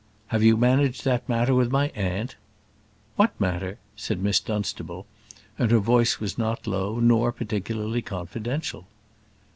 "Have 0.29 0.41
you 0.41 0.57
managed 0.57 1.05
that 1.05 1.29
matter 1.29 1.53
with 1.53 1.69
my 1.69 1.89
aunt?" 1.89 2.35
"What 3.17 3.39
matter?" 3.39 3.77
said 3.95 4.17
Miss 4.19 4.39
Dunstable; 4.39 5.05
and 5.59 5.69
her 5.69 5.77
voice 5.77 6.19
was 6.19 6.39
not 6.39 6.65
low, 6.65 6.99
nor 6.99 7.31
particularly 7.31 8.01
confidential. 8.01 8.87